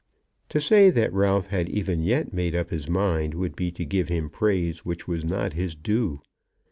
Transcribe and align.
To 0.49 0.59
say 0.59 0.89
that 0.89 1.13
Ralph 1.13 1.49
had 1.49 1.69
even 1.69 2.01
yet 2.01 2.33
made 2.33 2.55
up 2.55 2.71
his 2.71 2.89
mind 2.89 3.35
would 3.35 3.55
be 3.55 3.69
to 3.73 3.85
give 3.85 4.07
him 4.09 4.31
praise 4.31 4.83
which 4.83 5.07
was 5.07 5.23
not 5.23 5.53
his 5.53 5.75
due. 5.75 6.21